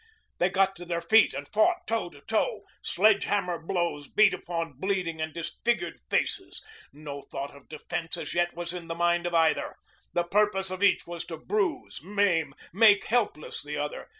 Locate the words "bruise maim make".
11.37-13.03